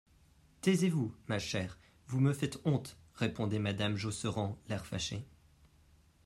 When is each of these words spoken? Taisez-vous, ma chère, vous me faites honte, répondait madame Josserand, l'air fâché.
Taisez-vous, 0.61 1.13
ma 1.27 1.37
chère, 1.37 1.77
vous 2.07 2.19
me 2.19 2.33
faites 2.33 2.57
honte, 2.65 2.97
répondait 3.13 3.59
madame 3.59 3.97
Josserand, 3.97 4.57
l'air 4.67 4.83
fâché. 4.83 5.27